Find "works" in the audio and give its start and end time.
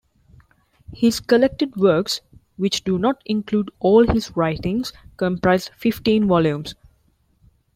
1.75-2.21